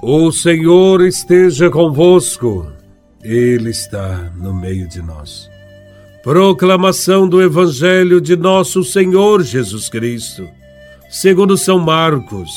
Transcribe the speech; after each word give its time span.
O 0.00 0.30
Senhor 0.30 1.00
esteja 1.04 1.68
convosco, 1.68 2.70
Ele 3.20 3.70
está 3.70 4.30
no 4.36 4.54
meio 4.54 4.86
de 4.86 5.02
nós. 5.02 5.50
Proclamação 6.22 7.28
do 7.28 7.42
Evangelho 7.42 8.20
de 8.20 8.36
Nosso 8.36 8.84
Senhor 8.84 9.42
Jesus 9.42 9.88
Cristo, 9.88 10.48
segundo 11.10 11.56
São 11.56 11.80
Marcos, 11.80 12.48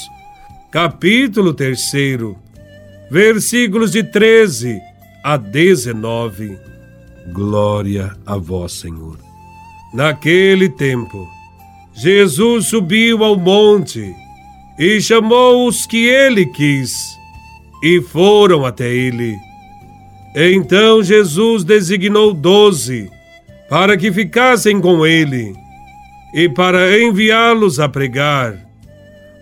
capítulo 0.71 1.51
3, 1.51 1.81
versículos 3.09 3.91
de 3.91 4.03
13 4.03 4.79
a 5.23 5.35
19. 5.35 6.59
Glória 7.33 8.15
a 8.23 8.37
Vós, 8.37 8.73
Senhor. 8.73 9.17
Naquele 9.95 10.69
tempo, 10.69 11.27
Jesus 11.91 12.67
subiu 12.67 13.23
ao 13.23 13.35
monte 13.35 14.13
e 14.77 15.01
chamou 15.01 15.67
os 15.67 15.87
que 15.87 16.05
ele 16.05 16.45
quis 16.45 17.19
e 17.81 18.01
foram 18.01 18.65
até 18.65 18.89
ele. 18.89 19.35
Então 20.35 21.03
Jesus 21.03 21.63
designou 21.63 22.33
doze 22.33 23.09
para 23.69 23.97
que 23.97 24.11
ficassem 24.11 24.79
com 24.79 25.05
ele 25.05 25.53
e 26.33 26.47
para 26.47 27.01
enviá-los 27.01 27.79
a 27.79 27.89
pregar, 27.89 28.57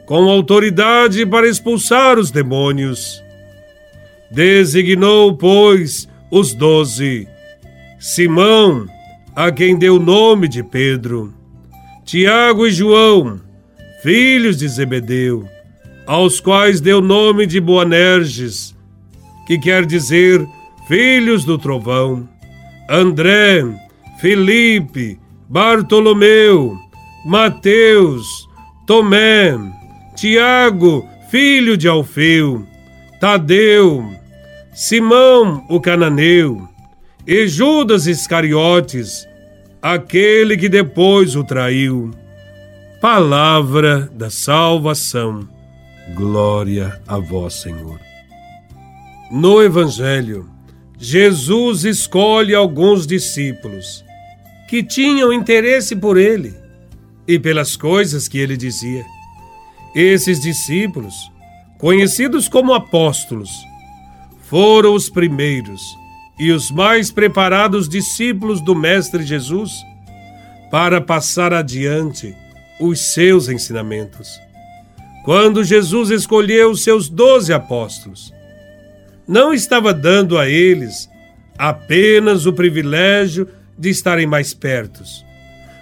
com 0.05 0.29
autoridade 0.29 1.25
para 1.25 1.47
expulsar 1.47 2.17
os 2.17 2.31
demônios. 2.31 3.23
Designou, 4.31 5.35
pois, 5.35 6.07
os 6.31 6.53
doze: 6.53 7.27
Simão, 7.99 8.87
a 9.35 9.51
quem 9.51 9.77
deu 9.77 9.95
o 9.95 9.99
nome 9.99 10.47
de 10.47 10.63
Pedro, 10.63 11.33
Tiago 12.05 12.65
e 12.65 12.71
João, 12.71 13.39
filhos 14.01 14.57
de 14.57 14.67
Zebedeu 14.67 15.47
aos 16.09 16.39
quais 16.39 16.81
deu 16.81 17.01
nome 17.01 17.45
de 17.45 17.59
Boanerges, 17.59 18.75
que 19.45 19.59
quer 19.59 19.85
dizer 19.85 20.43
filhos 20.87 21.45
do 21.45 21.55
trovão, 21.55 22.27
André, 22.89 23.63
Felipe, 24.19 25.19
Bartolomeu, 25.47 26.75
Mateus, 27.23 28.25
Tomé, 28.87 29.55
Tiago, 30.15 31.07
filho 31.29 31.77
de 31.77 31.87
Alfeu, 31.87 32.65
Tadeu, 33.21 34.03
Simão, 34.73 35.63
o 35.69 35.79
cananeu, 35.79 36.67
e 37.27 37.47
Judas 37.47 38.07
Iscariotes, 38.07 39.27
aquele 39.79 40.57
que 40.57 40.69
depois 40.69 41.35
o 41.35 41.43
traiu. 41.43 42.09
Palavra 42.99 44.09
da 44.11 44.31
salvação. 44.31 45.58
Glória 46.15 46.99
a 47.07 47.19
vós, 47.19 47.55
Senhor. 47.55 47.99
No 49.31 49.61
Evangelho, 49.61 50.49
Jesus 50.97 51.85
escolhe 51.85 52.55
alguns 52.55 53.05
discípulos 53.05 54.03
que 54.67 54.83
tinham 54.83 55.31
interesse 55.31 55.95
por 55.95 56.17
ele 56.17 56.53
e 57.27 57.37
pelas 57.37 57.75
coisas 57.75 58.27
que 58.27 58.39
ele 58.39 58.57
dizia. 58.57 59.05
Esses 59.95 60.39
discípulos, 60.39 61.13
conhecidos 61.77 62.47
como 62.47 62.73
apóstolos, 62.73 63.51
foram 64.41 64.95
os 64.95 65.09
primeiros 65.09 65.81
e 66.39 66.51
os 66.51 66.71
mais 66.71 67.11
preparados 67.11 67.87
discípulos 67.87 68.61
do 68.61 68.73
Mestre 68.73 69.23
Jesus 69.23 69.71
para 70.71 70.99
passar 70.99 71.53
adiante 71.53 72.35
os 72.79 72.99
seus 72.99 73.47
ensinamentos 73.47 74.39
quando 75.23 75.63
Jesus 75.63 76.09
escolheu 76.09 76.75
seus 76.75 77.09
doze 77.09 77.53
apóstolos. 77.53 78.33
Não 79.27 79.53
estava 79.53 79.93
dando 79.93 80.37
a 80.37 80.47
eles 80.47 81.09
apenas 81.57 82.45
o 82.45 82.53
privilégio 82.53 83.47
de 83.77 83.89
estarem 83.89 84.25
mais 84.25 84.53
pertos, 84.53 85.23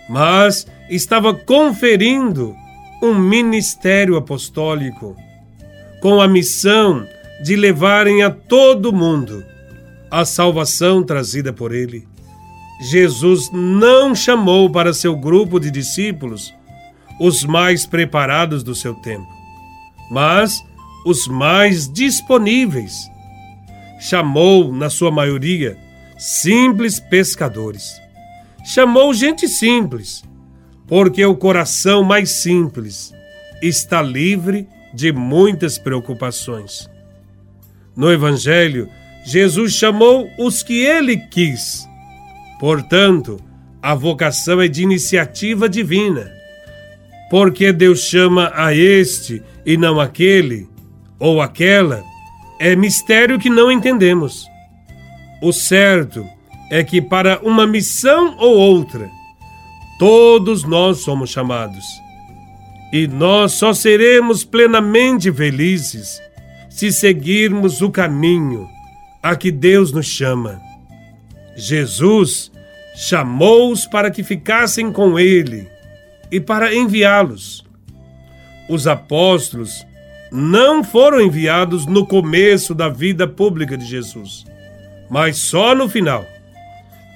mas 0.10 0.68
estava 0.90 1.34
conferindo 1.34 2.56
um 3.02 3.14
ministério 3.14 4.16
apostólico 4.16 5.16
com 6.02 6.20
a 6.20 6.28
missão 6.28 7.06
de 7.44 7.56
levarem 7.56 8.24
a 8.24 8.30
todo 8.32 8.94
mundo 8.94 9.44
a 10.10 10.26
salvação 10.26 11.04
trazida 11.04 11.54
por 11.54 11.74
ele. 11.74 12.08
Jesus 12.82 13.50
não 13.52 14.14
chamou 14.14 14.70
para 14.70 14.94
seu 14.94 15.16
grupo 15.16 15.60
de 15.60 15.72
discípulos 15.72 16.54
os 17.20 17.44
mais 17.44 17.86
preparados 17.86 18.64
do 18.64 18.76
seu 18.76 18.94
tempo 18.96 19.38
mas 20.10 20.66
os 21.06 21.28
mais 21.28 21.92
disponíveis. 21.92 23.10
Chamou, 24.00 24.72
na 24.72 24.90
sua 24.90 25.12
maioria, 25.12 25.78
simples 26.18 27.00
pescadores. 27.00 28.02
Chamou 28.64 29.14
gente 29.14 29.48
simples, 29.48 30.24
porque 30.88 31.26
o 31.26 31.36
coração 31.36 32.04
mais 32.04 32.30
simples 32.30 33.14
está 33.62 34.02
livre 34.02 34.68
de 34.94 35.12
muitas 35.12 35.78
preocupações. 35.78 36.90
No 37.96 38.12
Evangelho, 38.12 38.90
Jesus 39.26 39.74
chamou 39.74 40.30
os 40.38 40.62
que 40.62 40.86
ele 40.86 41.18
quis. 41.18 41.88
Portanto, 42.60 43.40
a 43.82 43.96
vocação 43.96 44.62
é 44.62 44.68
de 44.68 44.84
iniciativa 44.84 45.68
divina. 45.68 46.37
Porque 47.30 47.74
Deus 47.74 48.02
chama 48.02 48.52
a 48.56 48.74
este 48.74 49.44
e 49.66 49.76
não 49.76 50.00
aquele 50.00 50.68
ou 51.20 51.42
aquela, 51.42 52.04
é 52.60 52.76
mistério 52.76 53.40
que 53.40 53.50
não 53.50 53.72
entendemos. 53.72 54.48
O 55.42 55.52
certo 55.52 56.26
é 56.72 56.84
que 56.84 57.02
para 57.02 57.40
uma 57.44 57.68
missão 57.68 58.36
ou 58.38 58.56
outra, 58.56 59.10
todos 60.00 60.64
nós 60.64 61.00
somos 61.00 61.30
chamados. 61.30 61.86
E 62.94 63.08
nós 63.08 63.54
só 63.54 63.74
seremos 63.74 64.44
plenamente 64.44 65.32
felizes 65.32 66.22
se 66.70 66.92
seguirmos 66.92 67.82
o 67.82 67.90
caminho 67.90 68.68
a 69.22 69.36
que 69.36 69.52
Deus 69.52 69.92
nos 69.92 70.06
chama. 70.06 70.62
Jesus 71.56 72.52
chamou-os 72.96 73.86
para 73.86 74.10
que 74.10 74.24
ficassem 74.24 74.92
com 74.92 75.20
Ele 75.20 75.68
e 76.32 76.40
para 76.40 76.76
enviá-los 76.76 77.66
os 78.70 78.86
apóstolos 78.86 79.86
não 80.32 80.84
foram 80.84 81.22
enviados 81.22 81.86
no 81.86 82.06
começo 82.06 82.76
da 82.76 82.90
vida 82.90 83.28
pública 83.28 83.78
de 83.78 83.86
Jesus, 83.86 84.46
mas 85.10 85.38
só 85.38 85.74
no 85.74 85.88
final, 85.88 86.26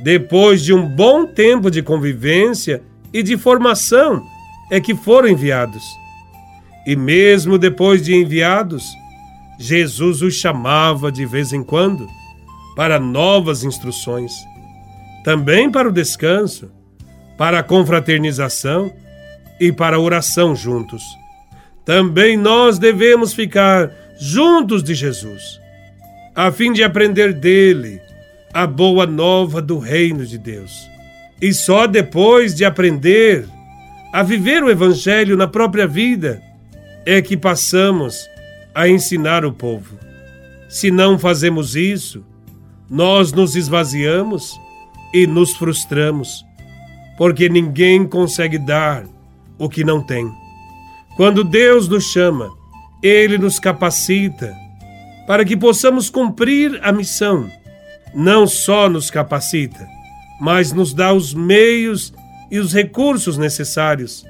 depois 0.02 0.64
de 0.64 0.74
um 0.74 0.88
bom 0.88 1.26
tempo 1.26 1.70
de 1.70 1.84
convivência 1.84 2.82
e 3.14 3.22
de 3.22 3.38
formação, 3.38 4.26
é 4.72 4.80
que 4.80 4.96
foram 4.96 5.28
enviados. 5.28 5.84
E 6.88 6.96
mesmo 6.96 7.58
depois 7.58 8.02
de 8.02 8.16
enviados, 8.16 8.86
Jesus 9.60 10.22
os 10.22 10.36
chamava 10.36 11.12
de 11.12 11.26
vez 11.26 11.52
em 11.52 11.64
quando 11.64 12.08
para 12.76 13.00
novas 13.00 13.64
instruções, 13.64 14.32
também 15.24 15.70
para 15.70 15.90
o 15.90 15.92
descanso, 15.92 16.72
para 17.42 17.58
a 17.58 17.64
confraternização 17.64 18.94
e 19.60 19.72
para 19.72 19.96
a 19.96 20.00
oração 20.00 20.56
juntos 20.56 21.02
também 21.84 22.38
nós 22.38 22.78
devemos 22.78 23.34
ficar 23.34 23.92
juntos 24.20 24.84
de 24.84 24.94
Jesus, 24.94 25.60
a 26.36 26.52
fim 26.52 26.72
de 26.72 26.84
aprender 26.84 27.34
dele 27.34 28.00
a 28.54 28.68
boa 28.68 29.06
nova 29.06 29.62
do 29.62 29.80
reino 29.80 30.26
de 30.26 30.38
Deus. 30.38 30.72
E 31.42 31.54
só 31.54 31.88
depois 31.88 32.54
de 32.54 32.64
aprender 32.64 33.48
a 34.14 34.22
viver 34.22 34.64
o 34.64 34.70
Evangelho 34.70 35.36
na 35.36 35.48
própria 35.48 35.88
vida 35.88 36.42
é 37.06 37.22
que 37.22 37.36
passamos 37.36 38.30
a 38.76 38.88
ensinar 38.88 39.44
o 39.44 39.52
povo. 39.52 39.98
Se 40.70 40.92
não 40.92 41.18
fazemos 41.18 41.76
isso, 41.76 42.24
nós 42.90 43.34
nos 43.34 43.56
esvaziamos 43.56 44.56
e 45.14 45.26
nos 45.26 45.56
frustramos, 45.56 46.46
porque 47.22 47.48
ninguém 47.48 48.08
consegue 48.08 48.58
dar 48.58 49.06
o 49.60 49.70
que 49.70 49.84
não 49.84 50.02
tem. 50.02 50.28
Quando 51.16 51.44
Deus 51.44 51.88
nos 51.88 52.06
chama, 52.06 52.50
Ele 53.04 53.38
nos 53.38 53.60
capacita 53.60 54.58
para 55.28 55.46
que 55.46 55.56
possamos 55.56 56.10
cumprir 56.10 56.80
a 56.82 56.92
missão. 56.92 57.48
Não 58.12 58.48
só 58.48 58.90
nos 58.90 59.12
capacita, 59.12 59.88
mas 60.42 60.74
nos 60.74 60.96
dá 60.96 61.14
os 61.14 61.32
meios 61.32 62.12
e 62.50 62.58
os 62.58 62.74
recursos 62.74 63.38
necessários. 63.38 64.26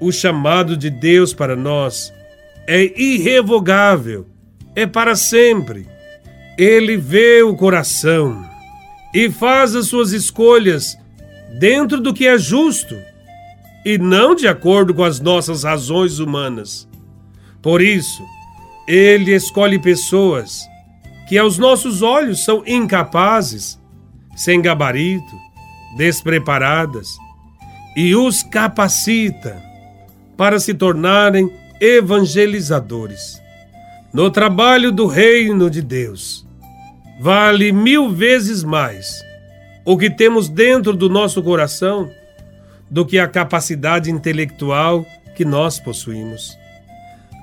O 0.00 0.10
chamado 0.10 0.78
de 0.78 0.88
Deus 0.88 1.34
para 1.34 1.54
nós 1.54 2.10
é 2.66 2.84
irrevogável, 2.98 4.26
é 4.74 4.86
para 4.86 5.14
sempre. 5.14 5.86
Ele 6.56 6.96
vê 6.96 7.42
o 7.42 7.54
coração 7.54 8.48
e 9.12 9.30
faz 9.30 9.74
as 9.74 9.88
suas 9.88 10.12
escolhas 10.12 10.96
dentro 11.58 12.00
do 12.00 12.12
que 12.12 12.26
é 12.26 12.36
justo 12.36 12.96
e 13.84 13.98
não 13.98 14.34
de 14.34 14.48
acordo 14.48 14.94
com 14.94 15.04
as 15.04 15.20
nossas 15.20 15.62
razões 15.62 16.18
humanas. 16.18 16.88
Por 17.62 17.80
isso, 17.80 18.22
Ele 18.88 19.32
escolhe 19.32 19.78
pessoas 19.78 20.62
que 21.28 21.38
aos 21.38 21.58
nossos 21.58 22.02
olhos 22.02 22.44
são 22.44 22.62
incapazes, 22.66 23.80
sem 24.36 24.60
gabarito, 24.60 25.36
despreparadas, 25.96 27.16
e 27.96 28.14
os 28.14 28.42
capacita 28.42 29.62
para 30.36 30.58
se 30.58 30.74
tornarem 30.74 31.50
evangelizadores. 31.80 33.40
No 34.12 34.30
trabalho 34.30 34.90
do 34.90 35.06
reino 35.06 35.70
de 35.70 35.80
Deus, 35.80 36.46
vale 37.20 37.72
mil 37.72 38.10
vezes 38.10 38.64
mais 38.64 39.22
o 39.84 39.98
que 39.98 40.08
temos 40.08 40.48
dentro 40.48 40.96
do 40.96 41.08
nosso 41.08 41.42
coração 41.42 42.10
do 42.90 43.04
que 43.04 43.18
a 43.18 43.28
capacidade 43.28 44.10
intelectual 44.10 45.04
que 45.34 45.44
nós 45.44 45.78
possuímos. 45.78 46.56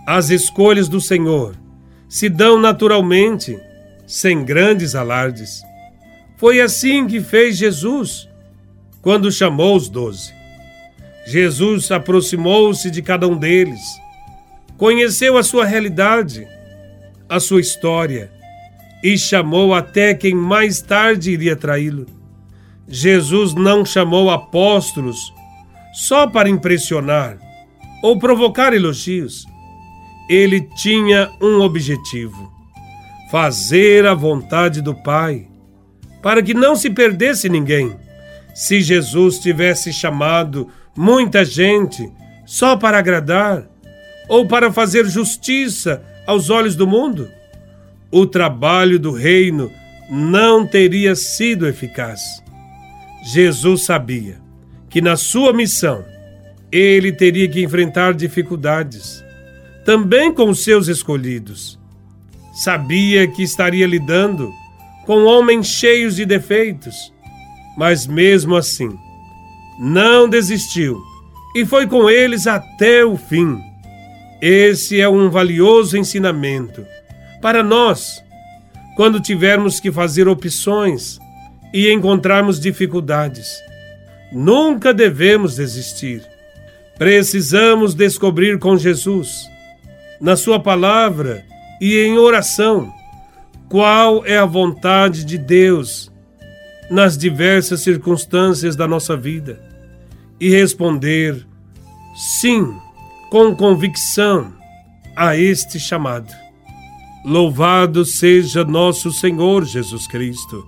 As 0.08 0.30
escolhas 0.30 0.88
do 0.88 1.00
Senhor 1.00 1.56
se 2.10 2.28
dão 2.28 2.60
naturalmente, 2.60 3.58
sem 4.08 4.44
grandes 4.44 4.96
alardes. 4.96 5.62
Foi 6.38 6.60
assim 6.60 7.08
que 7.08 7.22
fez 7.22 7.58
Jesus 7.58 8.28
quando 9.02 9.32
chamou 9.32 9.76
os 9.76 9.88
doze. 9.88 10.34
Jesus 11.26 11.92
aproximou-se 11.92 12.90
de 12.90 13.02
cada 13.02 13.28
um 13.28 13.38
deles, 13.38 13.82
conheceu 14.78 15.38
a 15.38 15.44
sua 15.44 15.66
realidade, 15.66 16.48
a 17.30 17.40
sua 17.40 17.62
história 17.62 18.32
e 19.04 19.18
chamou 19.18 19.74
até 19.74 20.14
quem 20.14 20.34
mais 20.34 20.82
tarde 20.82 21.32
iria 21.32 21.56
traí-lo. 21.56 22.21
Jesus 22.92 23.54
não 23.54 23.86
chamou 23.86 24.30
apóstolos 24.30 25.34
só 25.94 26.28
para 26.28 26.50
impressionar 26.50 27.38
ou 28.04 28.20
provocar 28.20 28.74
elogios. 28.74 29.46
Ele 30.30 30.60
tinha 30.76 31.32
um 31.42 31.62
objetivo: 31.62 32.52
fazer 33.32 34.06
a 34.06 34.14
vontade 34.14 34.82
do 34.82 34.94
Pai, 34.94 35.48
para 36.22 36.44
que 36.44 36.54
não 36.54 36.76
se 36.76 36.90
perdesse 36.90 37.48
ninguém. 37.48 37.96
Se 38.54 38.82
Jesus 38.82 39.40
tivesse 39.40 39.94
chamado 39.94 40.68
muita 40.96 41.46
gente 41.46 42.12
só 42.46 42.76
para 42.76 43.00
agradar 43.00 43.70
ou 44.28 44.46
para 44.46 44.72
fazer 44.72 45.06
justiça 45.06 46.04
aos 46.28 46.50
olhos 46.50 46.76
do 46.76 46.86
mundo, 46.86 47.30
o 48.12 48.26
trabalho 48.26 49.00
do 49.00 49.12
reino 49.12 49.72
não 50.10 50.68
teria 50.68 51.16
sido 51.16 51.66
eficaz. 51.66 52.44
Jesus 53.24 53.84
sabia 53.84 54.40
que 54.90 55.02
na 55.02 55.16
sua 55.16 55.54
missão 55.54 56.04
ele 56.72 57.12
teria 57.12 57.48
que 57.48 57.64
enfrentar 57.64 58.14
dificuldades, 58.14 59.24
também 59.86 60.34
com 60.34 60.50
os 60.50 60.64
seus 60.64 60.88
escolhidos. 60.88 61.80
Sabia 62.54 63.28
que 63.28 63.44
estaria 63.44 63.86
lidando 63.86 64.52
com 65.06 65.24
homens 65.26 65.68
cheios 65.68 66.16
de 66.16 66.26
defeitos, 66.26 67.14
mas 67.78 68.08
mesmo 68.08 68.56
assim, 68.56 68.98
não 69.80 70.28
desistiu 70.28 71.02
e 71.56 71.66
foi 71.66 71.88
com 71.88 72.10
eles 72.10 72.48
até 72.48 73.04
o 73.06 73.18
fim. 73.18 73.60
Esse 74.42 75.00
é 75.00 75.08
um 75.08 75.30
valioso 75.30 75.98
ensinamento 75.98 76.86
para 77.42 77.64
nós, 77.64 78.24
quando 78.96 79.20
tivermos 79.20 79.80
que 79.80 79.92
fazer 79.92 80.28
opções 80.28 81.20
e 81.74 81.92
encontrarmos 81.92 82.60
dificuldades. 82.60 83.62
Nunca 84.32 84.94
devemos 84.94 85.56
desistir. 85.56 86.22
Precisamos 86.98 87.94
descobrir 87.94 88.60
com 88.60 88.78
Jesus, 88.78 89.50
na 90.20 90.36
Sua 90.36 90.60
palavra 90.60 91.44
e 91.82 91.98
em 91.98 92.18
oração, 92.18 92.94
qual 93.68 94.26
é 94.26 94.38
a 94.38 94.46
vontade 94.46 95.26
de 95.26 95.38
Deus 95.38 96.12
nas 96.90 97.18
diversas 97.18 97.82
circunstâncias 97.82 98.76
da 98.76 98.86
nossa 98.88 99.16
vida 99.16 99.62
e 100.40 100.50
responder 100.50 101.48
sim 102.40 102.76
com 103.30 103.56
convicção 103.56 104.54
a 105.16 105.38
este 105.38 105.80
chamado. 105.80 106.32
Louvado 107.24 108.04
seja 108.04 108.66
nosso 108.66 109.12
Senhor 109.12 109.64
Jesus 109.64 110.06
Cristo, 110.08 110.68